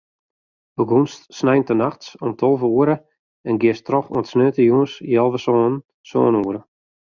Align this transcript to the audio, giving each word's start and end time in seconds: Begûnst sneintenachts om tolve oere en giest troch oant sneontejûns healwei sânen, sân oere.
Begûnst 0.81 1.21
sneintenachts 1.39 2.09
om 2.25 2.31
tolve 2.39 2.67
oere 2.77 2.97
en 3.49 3.59
giest 3.61 3.83
troch 3.87 4.11
oant 4.13 4.29
sneontejûns 4.31 4.93
healwei 5.09 5.41
sânen, 5.45 5.75
sân 6.09 6.37
oere. 6.41 6.61